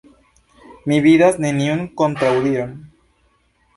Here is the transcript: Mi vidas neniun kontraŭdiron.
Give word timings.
Mi 0.93 0.97
vidas 1.07 1.37
neniun 1.45 1.85
kontraŭdiron. 2.03 2.77